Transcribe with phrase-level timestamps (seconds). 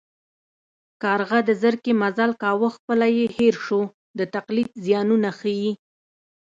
[1.03, 3.81] کارغه د زرکې مزل کاوه خپل یې هېر شو
[4.17, 5.71] د تقلید زیانونه ښيي